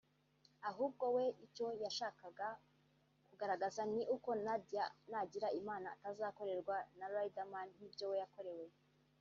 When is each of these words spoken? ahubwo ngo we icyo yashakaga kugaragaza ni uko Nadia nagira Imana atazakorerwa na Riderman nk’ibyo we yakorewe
ahubwo 0.69 1.03
ngo 1.09 1.15
we 1.15 1.25
icyo 1.45 1.67
yashakaga 1.83 2.47
kugaragaza 3.27 3.81
ni 3.93 4.01
uko 4.15 4.29
Nadia 4.45 4.85
nagira 5.11 5.47
Imana 5.59 5.87
atazakorerwa 5.95 6.75
na 6.97 7.05
Riderman 7.13 7.67
nk’ibyo 7.75 8.05
we 8.11 8.17
yakorewe 8.23 8.67